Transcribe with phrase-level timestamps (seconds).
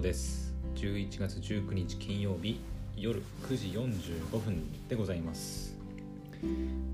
[0.00, 0.54] です。
[0.76, 2.60] 11月19日金曜日
[2.96, 5.76] 夜9時45分でございます。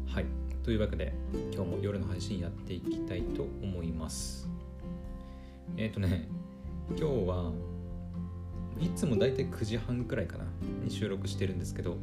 [0.06, 0.26] はい。
[0.62, 1.12] というわけで
[1.52, 4.48] 今日も夜の配信やっていきたいと思います。
[5.76, 6.28] えっ、ー、とね
[6.90, 7.52] 今日は
[8.80, 10.44] いつもだいたい9時半くらいかな
[10.82, 11.98] に収録してるんですけど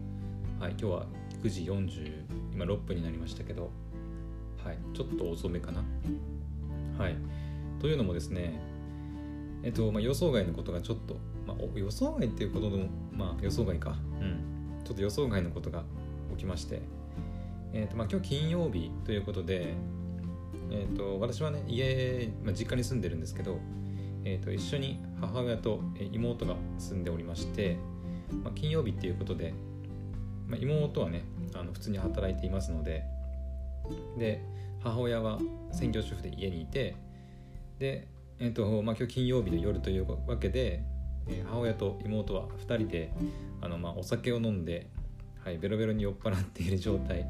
[0.60, 1.06] はい今日は
[1.44, 3.72] 9時40今6分になりましたけど
[4.64, 5.84] はいちょっと遅めかな。
[6.98, 7.16] はい。
[7.80, 8.71] というのもですね
[9.64, 13.98] えっと、まあ、予想外のことがちょっと、まあ、予想外っていうことでも、まあ、予想外か。
[14.20, 14.84] うん。
[14.84, 15.84] ちょっと予想外のことが
[16.32, 16.82] 起きまして、
[17.74, 19.74] えっと、まあ、今日金曜日ということで、
[20.72, 23.60] えっと、私はね、家、まあ、実家に住んでるんですけど、
[24.24, 25.82] えっと、一緒に母親と
[26.12, 27.78] 妹が住んでおりまして、
[28.44, 29.54] まあ、金曜日っていうことで、
[30.48, 31.24] まあ、妹はね、
[31.54, 33.04] あの普通に働いていますので、
[34.18, 34.42] で、
[34.84, 35.40] 母親は
[35.72, 36.96] 専業主婦で家にいて、
[37.80, 38.08] で、
[38.44, 40.84] えーとまあ、今日金曜日の夜というわけで、
[41.28, 43.14] えー、母親と妹は2人で
[43.62, 44.88] あの、まあ、お酒を飲んで、
[45.44, 47.28] はい、ベロベロに酔っ払っている状態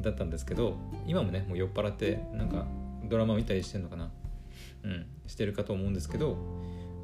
[0.00, 2.66] だったんですけど今もねもう酔っ払ってなんか
[3.04, 4.10] ドラマ見たりしてんのかな。
[4.82, 6.36] うんしてるかと思うんですけど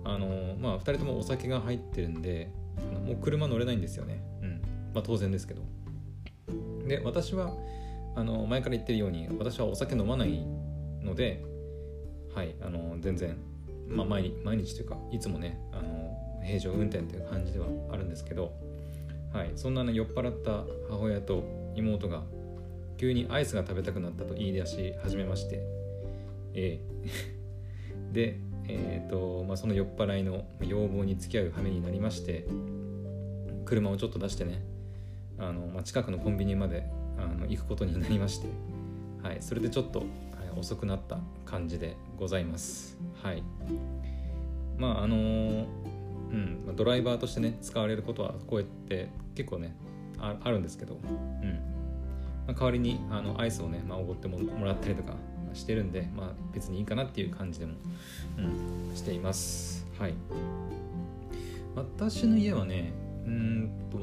[0.04, 2.50] あのまあ2人ともお酒が入ってるんで
[3.06, 4.20] もう車乗れないんですよね。
[4.42, 4.62] うん
[4.94, 5.62] まあ当然ですけど。
[6.88, 7.54] で私は
[8.16, 10.44] あの前から言ってるように私はお酒飲まない
[11.02, 11.51] ので
[12.34, 13.36] はいあの全然、
[13.88, 18.52] まあ、毎日毎日というかいつもねあの平常運転という感じではあるんですけど、
[19.32, 21.44] はい、そんなね酔っ払った母親と
[21.76, 22.22] 妹が
[22.98, 25.56] 急にアイスが食べたくなったと言い出し始めまして
[26.54, 26.80] ええ。
[28.12, 28.38] で
[28.68, 32.46] えーとまあ、その酔っ払いの要望に付き合う羽目になりまして
[33.64, 34.62] 車をちょっと出してね
[35.36, 36.86] あの、まあ、近くのコンビニまで
[37.18, 38.48] あの行くことになりまして、
[39.22, 40.04] はい、それでちょっと
[40.56, 42.98] 遅くなった感じでございます。
[43.22, 43.42] はい。
[44.78, 45.18] まああのう
[46.34, 46.76] ん。
[46.76, 49.76] ドライバーとしてね使われることはこうやって結構ね
[50.18, 50.94] あるんですけど。
[50.94, 51.72] うん。
[52.46, 55.14] まあ、代わりにあのアイスをね、まあ、おごってもらったりとか
[55.54, 57.74] してるんで、まあ、別にいいかなっていう感じでも、
[58.38, 59.86] うん、しています。
[59.98, 60.14] はい。
[61.74, 62.92] 私の家はね
[63.26, 63.98] うんと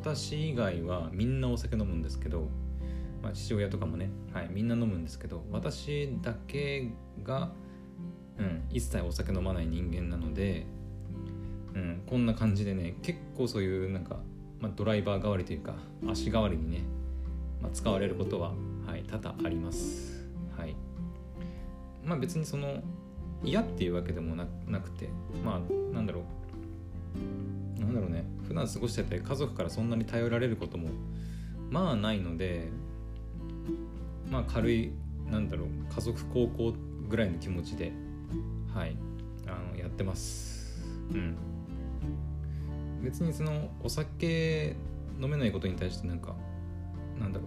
[0.00, 2.48] 私以外はみんなお酒飲むんですけど
[3.22, 6.90] まあ、父親とかもね、はい、みんな飲むんですけど私だけ
[7.22, 7.52] が、
[8.38, 10.66] うん、一切お酒飲まない人間なので、
[11.74, 14.18] うん、こんな感じでね結構そういうなんか、
[14.60, 15.74] まあ、ドライバー代わりというか
[16.08, 16.80] 足代わりにね、
[17.62, 18.54] まあ、使われることは、
[18.86, 20.26] はい、多々あります。
[20.56, 20.74] はい、
[22.04, 22.82] まあ別にその
[23.44, 24.46] 嫌っていうわけでもな
[24.80, 25.08] くて
[25.44, 27.80] まあなんだろう。
[27.80, 28.24] なんだろうね。
[28.46, 30.88] 普段過ごしてて家族からそんなに頼られることも
[31.70, 32.68] まあないので
[34.32, 34.92] まあ軽い
[35.30, 36.72] なんだろう家族高校
[37.08, 37.92] ぐらいの気持ちで
[38.74, 38.96] はい
[39.46, 40.82] あのやってます。
[41.12, 41.36] うん。
[43.02, 44.74] 別にそのお酒
[45.20, 46.34] 飲めないことに対してなんか
[47.20, 47.44] なんだろ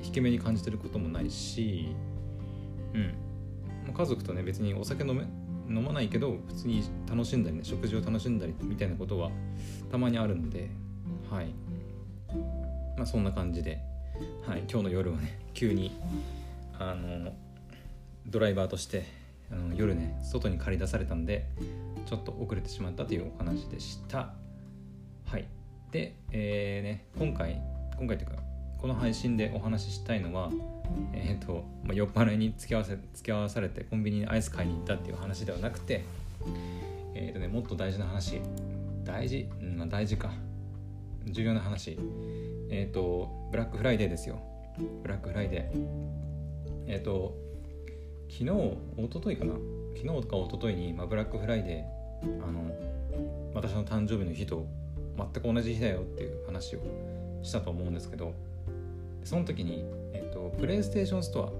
[0.00, 1.88] う引け目に感じてることもないし
[2.94, 3.92] うん。
[3.92, 5.24] 家族とね別にお酒飲め
[5.68, 9.30] 飲まないけど普通に楽しんだりね食事を楽しんだりみたいなことは
[9.90, 10.70] たまにあるんで
[11.28, 11.52] はい。
[12.96, 13.80] まあそんな感じで
[14.46, 15.92] はい、今日の夜はね急に
[16.78, 17.32] あの
[18.26, 19.04] ドライバーとして
[19.50, 21.46] あの夜ね外に借り出されたんで
[22.06, 24.34] ちょっと遅れてしまったというお話でした。
[25.26, 25.46] はい。
[25.90, 27.60] で、えーね、今回
[27.98, 28.36] 今回というか
[28.78, 30.50] この配信でお話ししたいのは
[31.12, 36.04] えっ、ー、と、まあ、酔っ払いに付き合わせ付き合わされてコンビニにアイス買いに行ったっていう話ではなくて
[37.14, 38.40] えっ、とねもっと大事な話
[39.06, 40.32] 大事、うんまあ、大事か。
[41.26, 41.96] 重要な話。
[42.70, 44.38] えっ、ー、とブラックフライデーですよ。
[45.02, 45.86] ブラックフライデー
[46.86, 47.36] えっ、ー、と
[48.28, 49.54] 昨日一昨日かな？
[49.96, 52.60] 昨日とか一昨日に、まあ、ブラックフライデーあの
[53.54, 54.66] 私の誕生日の日と
[55.16, 56.80] 全く同じ日だよっていう話を
[57.42, 58.34] したと思うんですけど
[59.24, 61.52] その時に、えっ、ー、とプレイステーションスト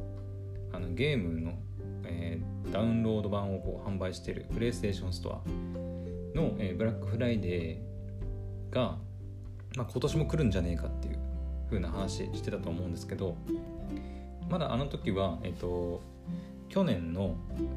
[0.73, 1.59] アあのゲームの、
[2.05, 5.41] えー、ダウンロード版をこう販売しているプレイステーションストア
[6.37, 8.99] の、えー、ブラックフライデーが
[9.77, 11.19] まあ、今年も来るんじゃねえかっていう
[11.69, 13.37] 風な話してたと思うんですけど
[14.49, 16.01] まだあの時は、えっと、
[16.69, 17.37] 去年の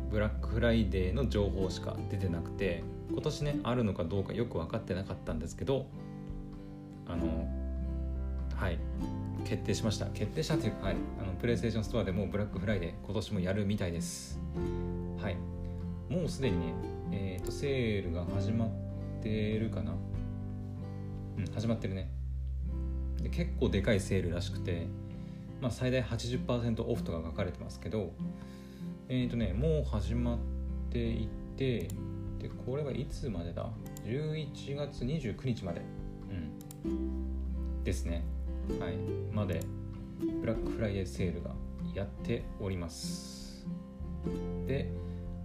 [0.09, 5.87] ブラックフライデーの情報しか出てなくて今年ねあるのかどうかよく分かってなかったんですけど
[7.07, 7.47] あの
[8.55, 8.77] はい
[9.45, 10.05] 決定しました。
[10.07, 14.39] 決定したというか、はい、あのプレイステーションストアでもブラックフライデー今年もやるみたいです。
[15.21, 15.37] はい。
[16.09, 16.73] もうすでにね
[17.11, 18.69] えっ、ー、とセールが始まっ
[19.23, 19.93] てるかな
[21.39, 22.09] うん、始まってるね。
[23.21, 24.87] で結構でかいセールらしくて、
[25.61, 28.13] まあ、最大80%オフとか書かれてますけど
[29.09, 30.37] えっ、ー、とねもう始まっ
[30.89, 31.27] てい
[31.57, 31.89] て
[32.39, 33.69] でこれはいつまでだ
[34.05, 35.81] ?11 月29日まで、
[36.85, 38.23] うん、ですね。
[38.79, 38.95] はい。
[39.33, 39.61] まで
[40.41, 41.51] ブラックフライデーセールが
[41.93, 43.65] やっております。
[44.67, 44.91] で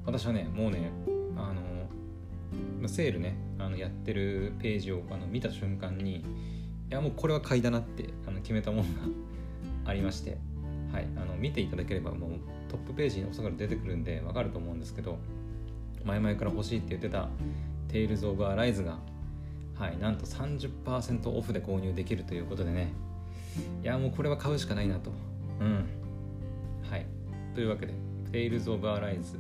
[0.05, 0.91] 私はねもうね
[1.37, 1.74] あの
[2.81, 6.23] まセールねあのやってるページをあの見た瞬間にい
[6.91, 8.89] やもうこれは買いだなってあの決めたものが
[9.87, 10.39] ありまして
[10.93, 12.31] はいあの見ていただければもう
[12.69, 15.19] トップページにおそらく出てくるんでわかると思うんですけど
[16.05, 17.29] 前々から欲しいって言ってた
[17.89, 18.99] 「テイルズ・オブ・アライズが」
[19.77, 22.93] はい、なんと30%オフで購入できるということでね
[23.83, 25.13] いやもうこれは買うしかないなと。
[25.61, 25.85] うん。
[26.89, 27.07] はい。
[27.55, 27.95] というわけで
[28.33, 29.39] 「テイルズ・オブ・アライズ」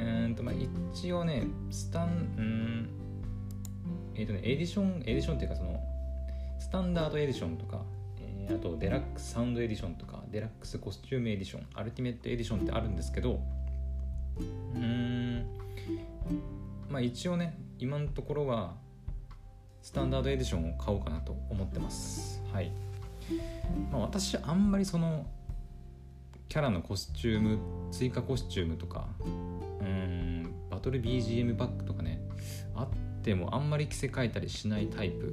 [0.00, 0.54] うんとまあ
[0.92, 2.88] 一応ねスタンうん
[4.14, 5.80] えっ、ー、とねエディションエディションっていうかその
[6.58, 7.80] スタンダードエディションとか、
[8.20, 13.40] えー、あとデラックスサウンドエディションとかデラックスコスチュームエディションアルティメットエディションってあるんですけど
[14.74, 15.46] うん
[16.88, 18.74] まあ一応ね今のところは
[19.82, 22.42] スタンダードエディションを買おうかなと思ってます。
[22.52, 22.70] はい。
[23.90, 25.26] まあ私あんまりその
[26.48, 27.58] キャラのコスチューム
[27.90, 29.06] 追加コスチュームとか
[30.80, 32.20] トル BGM バッグとかね
[32.74, 32.88] あっ
[33.22, 35.26] てもあんまり着せ替えたりしないタイプ。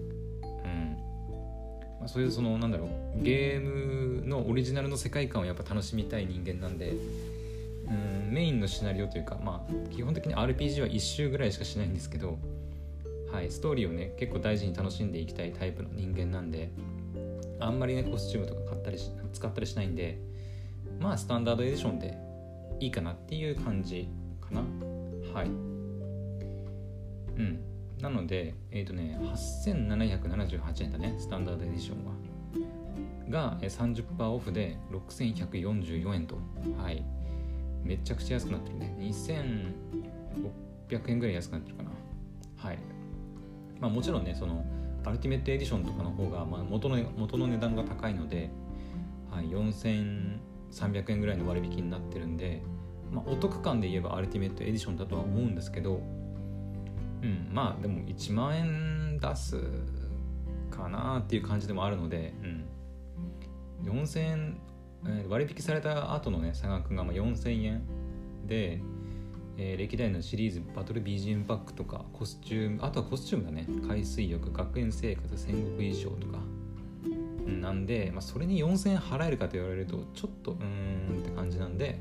[0.43, 0.97] うん。
[1.99, 2.89] まあ、そういうそのなんだろ
[3.19, 12.37] うゲームのオリジナルの世界観をやっぱ楽しみたい人間なんでうんメインのシナリオというかまあ基本的に RPG は1周ぐらいしかしないんですけど
[13.31, 16.71] はいストーリーをね結構大事に楽しんでいきたいタイプの人間なんで
[17.59, 20.19] あんまりねコスチュームとか買ったりし使ったりしないんで
[20.99, 22.17] まあスタンダードエディションで
[22.79, 24.07] いいかなっていう感じ
[24.39, 24.61] かな。
[25.37, 25.47] はい。
[25.49, 25.51] う
[27.39, 27.59] ん。
[28.01, 31.15] なのでえっ、ー、とね8778円だね。
[31.19, 32.13] スタンダードエディションは。
[33.29, 36.39] が30%オフで6144円と。
[36.81, 37.05] はい。
[37.83, 38.95] めちゃくちゃ安くなってるね。
[38.99, 41.91] 2600円ぐらい安くなってるかな。
[42.57, 42.79] はい。
[43.79, 44.65] まあもちろんねその
[45.05, 48.49] アルティメットエディションとかの方が、まあ、元の元の値段が高いので、
[49.29, 52.63] はい、4300円ぐらいの割引になってるんで、
[53.11, 56.01] まあ、お得感で言えばアルティメットエディションだとは思うんですけど
[57.21, 59.57] うんまあでも1万円出す
[60.69, 62.33] かなっていう感じでもあるので、
[63.83, 64.57] うん、4000円
[65.29, 67.81] 割引された後のね差額がま4000円
[68.45, 68.81] で、
[69.57, 73.67] えー、歴代のシリーズバトル BGM バックとかコスチュームあとはコスチュームだね。
[73.87, 76.39] 海水浴学園生活戦国衣装とか。
[77.45, 81.97] なんで、まあ、それに4000円払えるかと言われるとちょっとうーんって感じなんで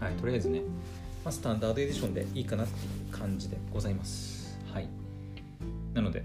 [0.00, 0.60] はいとりあえずね、
[1.24, 4.58] まあ、スタンダードエディションでいいかなっていう感じでございます。
[4.72, 4.88] はい。
[5.94, 6.22] なので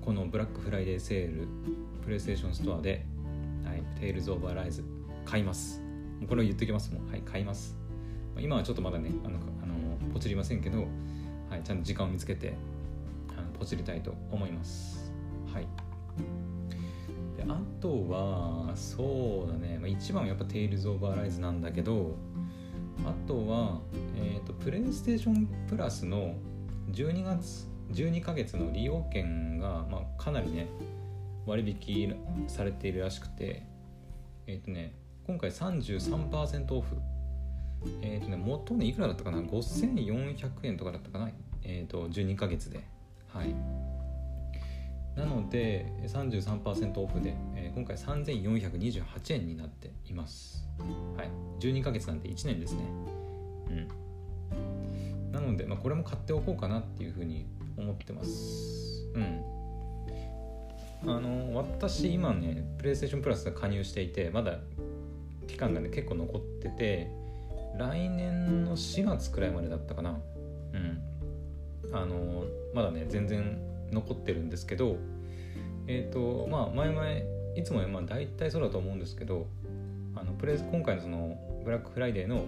[0.00, 1.46] このブラックフライデーセール
[2.02, 3.04] プレイステーションストアで、
[3.64, 4.82] はい、テイルズ・オブ・アライズ
[5.26, 5.82] 買います。
[6.28, 7.08] これを言っておきますもん。
[7.08, 7.76] はい買います。
[8.38, 10.86] 今はちょっとまだねあのあのポチりませんけど、
[11.50, 12.54] はい、ちゃんと時間を見つけて
[13.36, 15.12] あのポチりたいと思います。
[15.52, 15.66] はい。
[17.36, 22.16] であとはそうだね、まあ、一番はやっぱ「テイルズ・オブ・アライズ」なんだけど
[23.06, 23.80] あとは、
[24.16, 26.34] えーと、プレイステーションプラスの
[26.92, 30.68] 12月12ヶ月の利用券が、まあ、かなりね
[31.46, 32.14] 割引
[32.48, 33.66] されているらしくて
[34.46, 34.94] えっ、ー、とね
[35.26, 36.96] 今回33%オフ。
[38.02, 41.30] えっ、ー、とね、元ね、いくらだったかな ?5400 円とかだったかな？
[41.62, 42.80] えっ、ー、と、12ヶ月で。
[43.28, 43.54] はい。
[45.16, 50.64] なので、33%オフで、えー、今回3428円になっています。
[51.16, 51.30] はい。
[51.60, 52.84] 12ヶ月なんで1年ですね。
[53.70, 55.32] うん。
[55.32, 59.10] なので、まあ、これも買っておこうかなっていうふうに思ってます。
[59.14, 59.60] うん。
[61.06, 64.58] あの私今ねプレイステーションプラスが加入していてまだ
[65.46, 67.10] 期間がね結構残ってて
[67.78, 70.20] 来年の4月くらいまでだったかな
[70.74, 71.02] うん
[71.92, 73.58] あのまだね全然
[73.92, 74.96] 残ってるんですけど
[75.86, 77.04] えっ、ー、とまあ前々
[77.56, 79.46] いつもまあ大体そうだと思うんですけど
[80.14, 82.44] あのプレ今回のそのブラックフライデーの、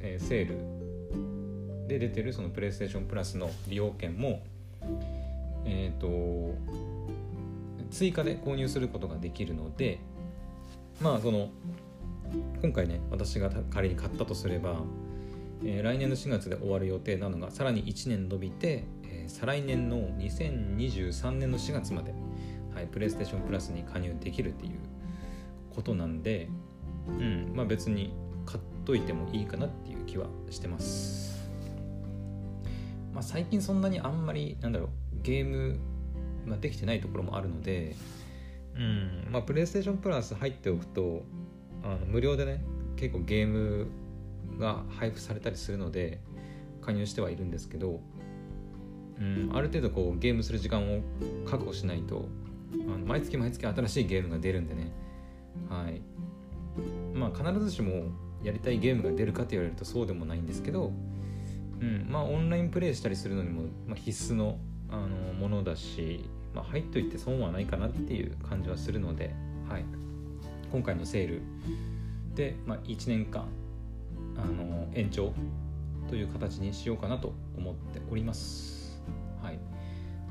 [0.00, 4.42] えー、セールで出てるそのプレイステーションプラスの利用券も
[5.64, 6.54] えっ、ー、と
[7.90, 9.98] 追加で購入することができるので
[11.00, 11.50] まあその
[12.62, 14.82] 今回ね私が仮に買ったとすれば、
[15.64, 18.84] えー、来年の4月で終わる予定なのがさらに1年延びて、
[19.30, 22.12] 再来年の2023年の4月まで、
[22.74, 24.72] はい、プレイステーションプラスに加入できるっていう
[25.74, 26.48] ことなんで、
[27.08, 28.12] うんまあ、別に
[28.44, 31.48] 買っといてもいいかなっていう気はしてます、
[33.14, 34.88] まあ、最近そんなにあんまりなんだろう
[35.22, 35.78] ゲーム、
[36.44, 37.94] まあ、できてないところもあるので
[38.76, 41.24] うんまあ、プレイステーションプラス入っておくと
[41.82, 42.62] あの無料でね
[42.96, 43.88] 結構ゲーム
[44.58, 46.20] が配布されたりするので、
[46.82, 48.00] 加入してはいるんですけど、
[49.20, 51.02] うん、ある程度こうゲームする時間を
[51.46, 52.26] 確保しないと
[52.72, 54.92] あの毎月毎月新しいゲームが出るんでね。
[55.68, 56.00] はい。
[57.14, 58.12] まあ必ずしも
[58.42, 60.92] やりたいゲームが出るかと言われるとそうでもないんですけど、
[61.80, 64.58] うん、まあオンラインプレイしたりするのにも、まあ、必須の
[64.88, 69.34] あのものだし、まあ、入っといて損はないかなっていう感じはするので、
[69.68, 69.84] はい、
[70.72, 71.42] 今回のセール
[72.34, 73.46] で、まあ、1年間
[74.36, 75.32] あの延長
[76.08, 78.79] という形にしようかなと思っております。
[79.42, 79.58] はい、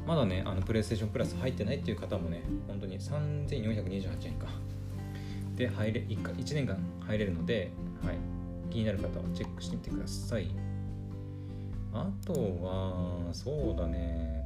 [0.05, 4.47] まだね、あのプレイステーションプラス入ってないっていう方もね、本当に3428円か。
[5.55, 7.71] で入れ 1, 1年間入れるので、
[8.03, 8.17] はい、
[8.69, 10.49] 気になる方はチェックしてみてください。
[11.93, 14.43] あとは、そうだね、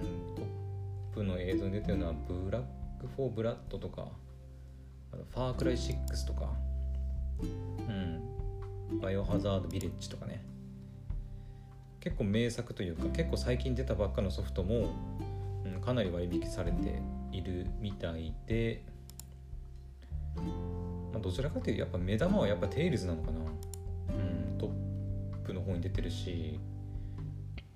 [0.00, 2.62] うんトップの映像に出てるのは、ブラッ
[3.00, 4.08] ク・フォー・ブラッドとか、
[5.12, 6.52] あとファークライ6とか、
[7.40, 10.44] うん、バイオハザード・ビレッジとかね、
[12.02, 14.90] 結構名作というか、結構最近出たばっかのソフトも、
[15.64, 18.82] うん、かなり割引されているみたいで、
[21.12, 23.38] まあ、どちらかというとやっぱ目玉はやっぱテイルズなのかな。
[23.38, 26.58] うんトップの方に出てるし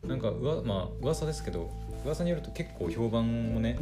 [0.06, 1.70] なんかうわまあ噂ですけど
[2.04, 3.78] 噂によると結構評判もね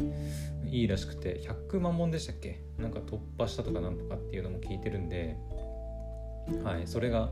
[0.69, 2.61] いいらしくて100万本でしたっけ？
[2.79, 5.35] なんか突破したとかなんとかっていうのも聞いてるんで
[6.63, 7.29] はいそれが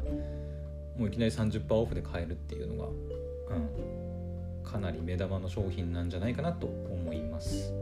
[0.98, 2.90] もういきなり30%オフで買えるっていうのが、
[3.56, 7.74] うん、かなり目玉の商品なんじゃないかなと思います。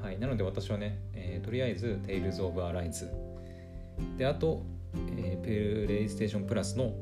[0.00, 3.08] はい、なので私はね、えー、とりあえず Tales of Arise
[4.16, 4.62] であと、
[5.16, 6.94] えー、プレイステーションプラスの、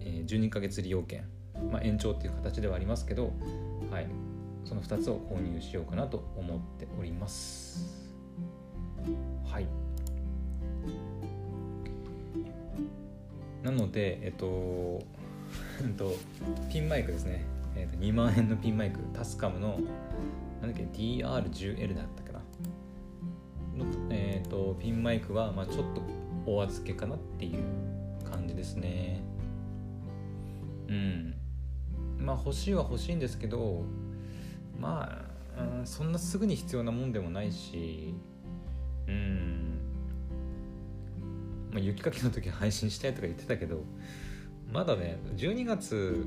[0.00, 1.24] えー、12ヶ月利用券、
[1.72, 3.32] まあ、延長っていう形ではありますけど、
[3.90, 4.06] はい、
[4.64, 8.08] その2つを購入しようかなと思っております。
[9.44, 9.87] はい
[13.62, 15.02] なのでえっと
[16.70, 17.44] ピンマイクですね、
[17.76, 18.98] えっと、2万円のピンマイク。
[19.14, 19.78] タスカムの
[20.60, 23.84] なんだっけ DR10L だったかな。
[23.84, 26.02] の、えーと、ピンマイクは、まあ、ちょっと
[26.46, 27.62] お預けかなっていう
[28.28, 29.22] 感じですね。
[30.88, 31.34] うん。
[32.18, 33.84] まあ欲しいは欲しいんですけど
[34.78, 35.24] ま
[35.56, 38.14] あ、うん、そんなすぐに必要なもんでもないし
[39.06, 39.67] うん。
[41.70, 43.82] まあ、雪かきの時配信したいとか言ってたけど
[44.72, 46.24] まだね12月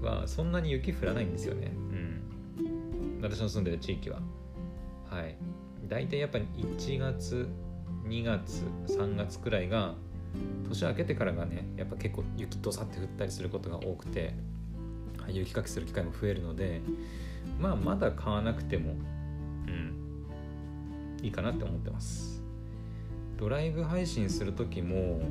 [0.00, 1.72] はそんなに雪降らないんですよね。
[1.74, 3.20] うん。
[3.22, 4.20] 私の住んでる地域は。
[5.10, 5.36] はい。
[5.88, 7.48] 大体やっぱり1月
[8.04, 9.94] 2月3月くらいが
[10.68, 14.34] 年明けてからがねやっぱ結構雪とさって降ったりすることが多くて、
[15.28, 16.80] 雪かきする機会も増えるので
[17.58, 18.94] まあまだ買わなくても
[19.66, 19.96] うん。
[21.22, 22.39] いいかなって思ってます。
[23.40, 25.22] ドライブ配信する時も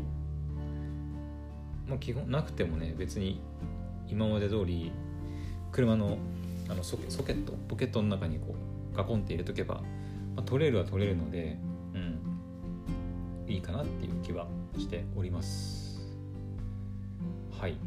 [1.87, 3.39] まあ基本なくてもね別に
[4.07, 4.91] 今まで通り
[5.71, 6.17] 車の
[6.67, 8.55] あのソケソケットポケットの中にこ
[8.93, 9.75] うガコンって入れとけば、
[10.35, 11.57] まあ、取れるは取れるので、
[11.93, 14.47] うん、いいかなっていう気は
[14.77, 16.01] しております。
[17.59, 17.77] はい。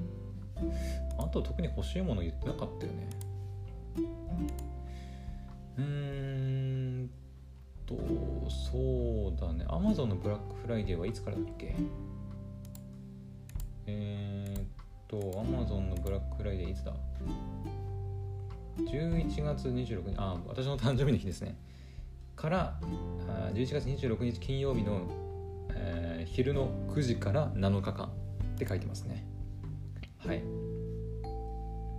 [1.18, 3.10] あと特に欲しいもの言ってなかったよね。
[5.78, 7.21] うーん。
[7.96, 9.64] とそうだね。
[9.68, 11.74] Amazon のブラックフライデーはいつからだっけ？
[13.86, 14.64] えー、っ
[15.08, 16.94] と Amazon のブラックフライデーいつだ
[18.78, 20.14] ？11月26日。
[20.18, 21.56] あ私の誕生日の日ですね。
[22.36, 22.78] から
[23.28, 25.02] あ11月26日金曜日の、
[25.70, 28.10] えー、昼の9時から7日間っ
[28.58, 29.26] て書いてますね。
[30.18, 30.42] はい。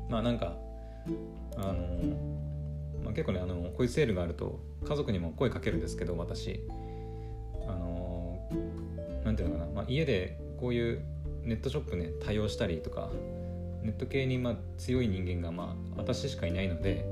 [0.09, 0.57] まあなんか
[1.57, 2.32] あの、
[3.13, 6.61] 結構ねあのこういうセールがあると家族にも声かけるんですけど私。
[7.65, 11.01] あのー、なんていうのかな、まあ、家でこういう
[11.43, 13.09] ネットショップね対応したりとか
[13.81, 17.05] ネット系にま強い人間がまあ私しかいないので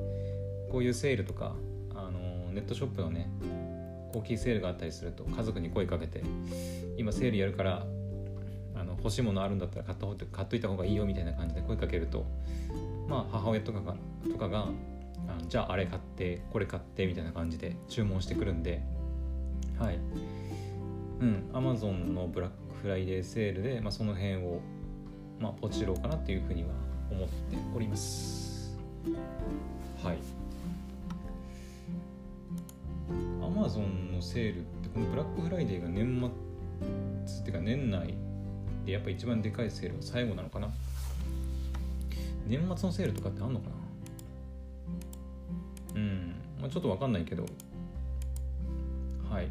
[0.72, 1.54] こういうセールとか、
[1.94, 3.30] あのネットショップのね
[4.14, 6.24] 大きいセールがあったりすると家族に声かけて
[6.98, 7.86] 今セールやるから
[8.76, 12.26] あの欲しいものあるんだったら買った方買っといた方がいいよみたいな感じで声かけると
[13.08, 13.96] まあ母親とかが
[14.32, 14.68] とかが
[15.28, 18.82] あじゃああれ買ってこれ買ってみたいな感じで注文してくるんで
[19.78, 20.00] はい。
[21.20, 24.62] うん Amazon のブラックフライデーセールで、まあ、その辺を
[25.40, 26.70] まあ、ポチろうかなっていうふうには
[27.10, 28.78] 思っております。
[30.04, 30.18] はい。
[33.42, 36.32] Amazon のセールってこのブラックフライデーが年
[37.26, 38.14] 末っていうか年内
[38.86, 40.70] でやっぱ一番でかいセールが最後なのかな？
[42.46, 43.76] 年末のセールとかってあんのかな？
[45.96, 47.46] うん、まあ、ちょっとわかんないけど。
[49.30, 49.46] はい、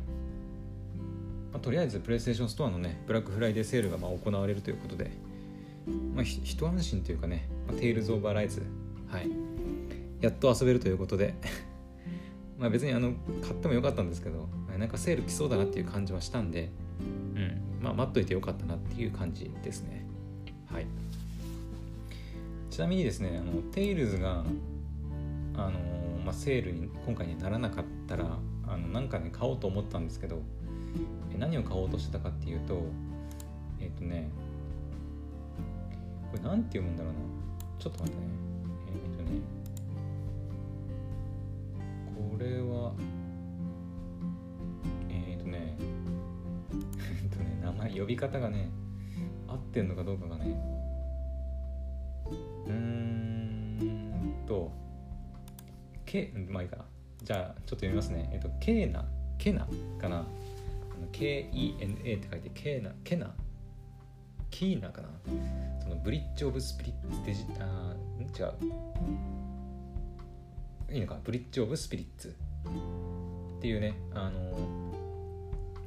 [1.52, 5.10] まあ、とりあえずプレイステーションストアのねブラックフライデーセールがまあ行われるということで。
[6.14, 8.62] まあ、一安心というかね、まあ、テイルズ・オブ・アライズ、
[9.08, 9.30] はい、
[10.20, 11.34] やっと遊べるということで。
[12.58, 14.48] まあ別にあの買ってもよかったんですけど。
[14.78, 16.70] なんかセール来そうだなっていう感じはしたんで、
[17.34, 17.60] うん。
[17.82, 20.06] まあ、待っといてよかったなっていう感じですね。
[20.72, 20.86] はい。
[22.70, 24.44] ちなみにですねあのテイルズが
[25.54, 25.99] あの、
[26.30, 30.40] まあ、セールに今回にならなかったらあのなんかね買おうと思ったんですけど
[31.36, 32.84] 何を買おうとしてたかっていうと
[33.80, 34.30] えっ、ー、とね
[36.30, 37.18] これなんて読むんだろうな。
[37.80, 38.28] ちょっと待ってね。
[38.86, 39.40] えっ、ー、とね
[42.30, 42.92] これは
[45.08, 45.76] えっ、ー、とね
[47.22, 48.70] えっとね 名前呼び方がね
[49.48, 50.69] 合ってんのかどうかがね
[56.10, 56.84] けまあいいかな。
[57.22, 58.28] じゃあちょっと読みますね。
[58.32, 59.04] えっ、とケーナ。
[59.38, 59.68] ケナ
[60.00, 60.26] かな。
[61.12, 62.90] KENA って書いてケーナ。
[63.04, 63.32] ケナ。
[64.50, 65.08] キーナかな。
[65.80, 67.94] そのブリッジ・オブ・スピリッツデジあ
[68.36, 68.54] 違う。
[70.92, 71.18] いいのか。
[71.22, 72.28] ブリッジ・オブ・スピリッツ。
[72.28, 72.32] っ
[73.60, 73.94] ていうね。
[74.12, 74.40] あの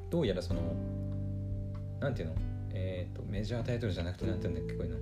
[0.10, 0.62] どうやらその
[2.00, 2.36] なんていうの？
[2.74, 4.74] えっ、ー、とメジャータイトルじゃなくてなんていうんだっけ？
[4.74, 5.00] こういうの。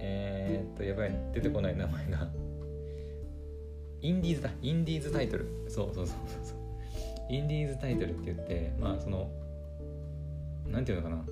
[0.00, 1.12] えっ、ー、とやばい。
[1.34, 2.28] 出てこない名前が。
[4.00, 5.46] インディーズだインディーズタイトル。
[5.68, 6.58] そうそうそうそう
[7.30, 9.30] インディーズタイトルって言ってまあその
[10.66, 11.22] なんていうのかな、ま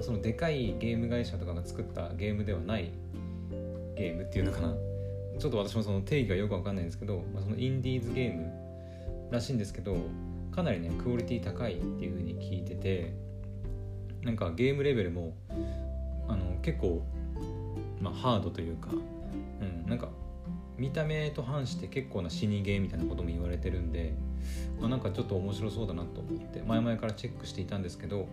[0.00, 2.90] あ、そのでかいゲーム会社とかが作ったゲームではない
[3.96, 4.74] ゲームっていうのかな。
[5.38, 8.52] ちょっと私もその定義がよくわかんないんですけど、まあ、そのインディーズゲーム
[9.30, 9.96] らしいんですけど
[10.54, 13.14] かなりねクオリティ高いっていう風に聞いてて
[14.22, 15.34] なんかゲームレベルも
[16.28, 17.02] あの結構、
[18.00, 20.10] まあ、ハードというか、うん、なんか
[20.82, 24.14] 見た目と反して結構な死にゲーみたいなことも言われてるんで、
[24.80, 28.26] まあ、なんかちょっと面白そうだなと思って前々からチェックしていたんですけど、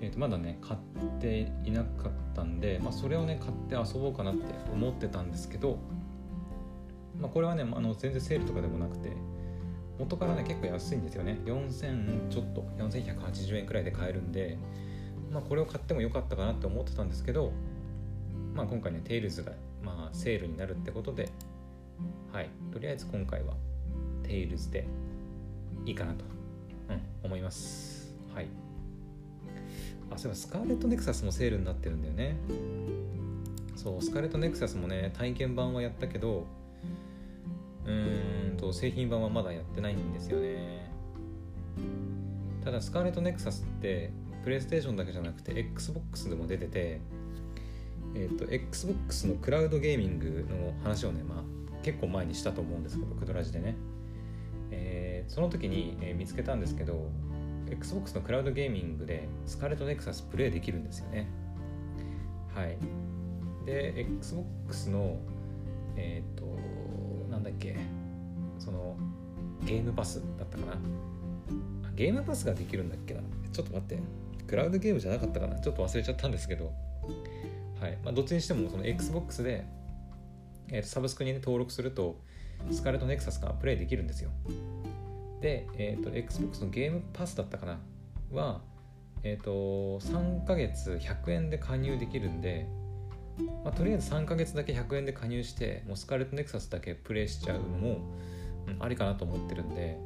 [0.00, 5.78] えー、とまだね買っていなかったんで、まあ、それをね買って遊ぼうかなって思ってたんですけど、
[7.20, 9.10] まあ、これはねあの全然セールとかでもなくて
[9.98, 11.40] 元からね結構安いんですよね。
[11.44, 14.58] 4000ちょっと4180円くらいで買えるんで、
[15.32, 17.50] まあ、これを買ってもよかったかなって思ってたんですけど、
[18.54, 19.52] まあ、今回ねテイルズが、
[19.82, 21.28] まあ、セールになるってことで
[22.32, 23.54] はいとりあえず今回は
[24.22, 24.86] テイルズで
[25.84, 26.24] いいかなと、
[26.90, 28.14] うん、思います。
[28.34, 28.46] はい。
[30.10, 32.36] あそういえばスカーレットネクサスもセールになってるんだよね。
[33.76, 36.46] そうスカーレットネクサスもね体験版はやったけど
[37.84, 40.90] うーんと製品版はまだやってないんですよね。
[42.64, 44.12] ただスカーレットネクサスって
[44.44, 47.00] プレイステーションだけじゃなくて XBOX でも出てて
[48.14, 53.76] えっ、ー、と XBOX のクラウドゲーミングの話をねまあ結構前にしたと思うんですけどクドラジでね、
[54.70, 57.10] えー、その時に、えー、見つけたんですけど
[57.70, 61.26] XBOX のクラウドゲーミングでスカーレットネクサスプレイできるんですよね。
[62.54, 62.76] はい。
[63.64, 65.16] で XBOX の
[65.96, 66.44] えっ、ー、と
[67.30, 67.76] なんだっけ
[68.58, 68.96] その
[69.64, 70.76] ゲームパスだったかな。
[71.94, 73.20] ゲームパスができるんだっけな。
[73.52, 73.98] ちょっと待って。
[74.46, 75.58] クラウドゲームじゃなかったかな。
[75.60, 76.72] ちょっと忘れちゃったんですけど。
[77.82, 77.98] はい。
[78.04, 79.64] まあ、どっちにしてもその XBOX で、
[80.68, 82.20] えー、とサブスクに、ね、登録すると
[82.70, 84.30] スカーレットネクサスがプレイできるんですよ。
[85.40, 87.80] で、えーと、XBOX のゲームパスだったかな？
[88.30, 88.60] は、
[89.24, 92.68] えーと、3ヶ月100円で加入できるんで、
[93.64, 98.00] まあ、とりあえず3ヶ月だけ100円で加入してもうスカーレットネクサスだけプレイしちゃうのも、
[98.68, 99.98] うん、ありかなと思ってるんで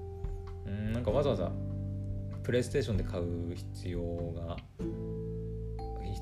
[0.67, 1.53] うんなんかわざわざ
[2.43, 4.01] プレイステーションで買う必要
[4.33, 4.57] が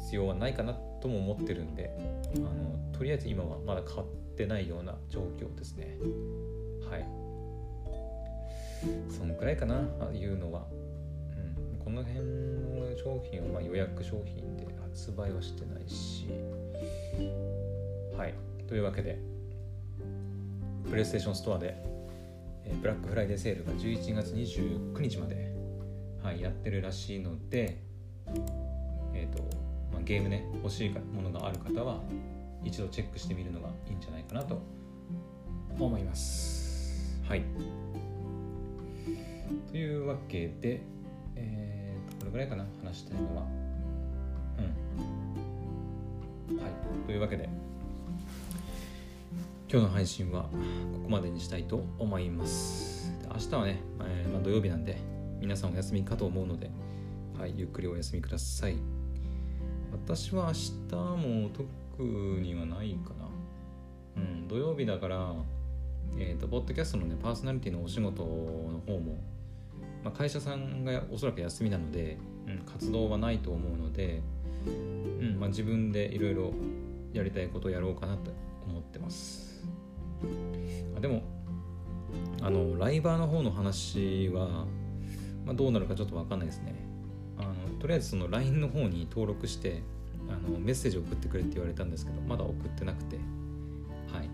[0.05, 1.91] 必要はないかなとも思ってるんで
[2.37, 5.97] あのとりあえず今はまだ買ってないような状況ですね。
[6.91, 7.07] はい。
[9.09, 10.67] そのくらいかなあいうのは、
[11.73, 16.29] うん、この辺の商品はま予約商品で発売はしてないし。
[18.17, 18.35] はい。
[18.69, 19.19] というわけで
[20.91, 21.83] プレイステーションストアで
[22.83, 25.55] ブラックフライデーセールが11月29日まで、
[26.23, 27.83] はい、やってるらしいので
[29.15, 29.64] えっ、ー、と、
[30.05, 32.01] ゲームね欲しいものがある方は
[32.63, 34.61] 一度チェックしてみるのがいいんじゃないかなと。
[35.79, 37.21] 思います。
[37.27, 37.43] はい。
[39.71, 40.83] というわけで
[41.37, 43.43] えー、とこれぐらいかな話したいのは。
[46.49, 46.57] うん。
[46.59, 46.71] はい。
[47.07, 47.49] というわけで
[49.71, 50.49] 今日の配信はこ
[51.05, 53.13] こまでにしたいと思います。
[53.33, 54.97] 明日はね、えー、まあ、土曜日なんで
[55.41, 56.71] 皆さんお休みかと思うので、
[57.37, 58.77] はい、ゆっくりお休みください
[59.95, 60.53] 私は明
[60.91, 63.29] 日も特にはないかな。
[64.17, 65.33] うん、土曜日だから、
[66.19, 69.17] えっ、ー、と、ポッドキャストのね、パーソナリティのお仕事の方も、
[70.03, 74.21] まあ、会社さんがおそらく休みなので、うん、活動はないと思うので、
[74.67, 74.71] う
[75.25, 76.53] んまあ、自分でいろいろ
[77.13, 78.31] やりたいことをやろうかなと
[78.67, 79.65] 思ってます
[80.97, 81.23] あでも
[82.43, 84.67] あのライバーの方の話は、
[85.45, 86.84] まあ、どうなるかちょっと分かんないですね
[87.85, 89.83] とりあえずその LINE の方に登録して
[90.31, 93.17] あのメッセージ送ってくれって言われたんですけどまだ送ってなくて。
[94.11, 94.31] はい。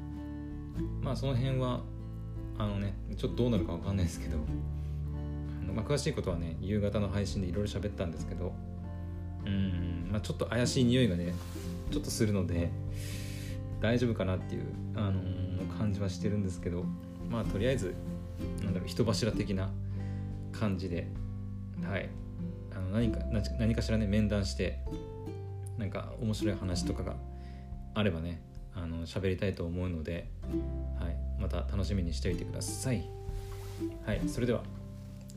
[1.02, 1.80] まあその辺は
[2.58, 4.36] あのねちょっとどうなるか分かんないですけど
[5.64, 8.52] あの、まあ、詳しいことはね夕方の配信でいろいろ喋ったんですけど
[9.44, 11.34] うんまあちょっと怪しい匂いがね
[11.90, 12.70] ちょっとするので
[13.80, 16.84] 大丈夫かなっていう、あのー、感じはしてるんですけど
[17.28, 17.96] まあとりあえず
[18.62, 19.70] なんだろう人柱的な
[20.52, 21.08] 感じで
[21.82, 22.19] はい。
[22.90, 23.20] 何か
[23.58, 24.80] 何かしらね面談して
[25.78, 27.14] なんか面白い話とかが
[27.94, 28.42] あればね
[28.74, 30.30] あの喋りたいと思うので、
[30.98, 33.04] はい、また楽しみにしておいてください。
[34.04, 34.62] はい、それでは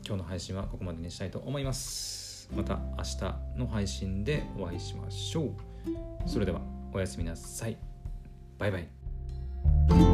[0.06, 2.48] 今日の配信はここまでにしたいと思います。
[2.54, 5.52] また明日の配信でお会いしましょう。
[6.26, 6.60] それでは
[6.92, 7.76] おやすみなさい。
[8.58, 10.13] バイバイ。